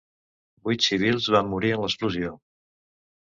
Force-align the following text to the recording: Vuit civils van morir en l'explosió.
Vuit 0.69 0.85
civils 0.85 1.27
van 1.35 1.51
morir 1.51 1.71
en 1.75 1.83
l'explosió. 1.85 2.31